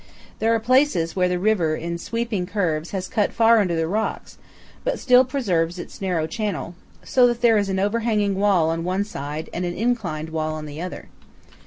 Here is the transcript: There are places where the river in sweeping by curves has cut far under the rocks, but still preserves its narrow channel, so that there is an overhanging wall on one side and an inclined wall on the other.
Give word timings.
There 0.39 0.51
are 0.55 0.59
places 0.59 1.15
where 1.15 1.29
the 1.29 1.37
river 1.37 1.75
in 1.75 1.99
sweeping 1.99 2.45
by 2.45 2.51
curves 2.53 2.89
has 2.89 3.07
cut 3.07 3.31
far 3.31 3.59
under 3.59 3.75
the 3.75 3.87
rocks, 3.87 4.39
but 4.83 4.97
still 4.97 5.23
preserves 5.23 5.77
its 5.77 6.01
narrow 6.01 6.25
channel, 6.25 6.73
so 7.03 7.27
that 7.27 7.41
there 7.41 7.55
is 7.59 7.69
an 7.69 7.77
overhanging 7.77 8.33
wall 8.33 8.71
on 8.71 8.83
one 8.83 9.03
side 9.03 9.47
and 9.53 9.63
an 9.63 9.75
inclined 9.75 10.29
wall 10.31 10.55
on 10.55 10.65
the 10.65 10.81
other. 10.81 11.09